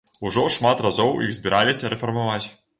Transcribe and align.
Ужо 0.27 0.45
шмат 0.55 0.81
разоў 0.85 1.21
іх 1.27 1.37
збіраліся 1.37 1.95
рэфармаваць. 1.97 2.45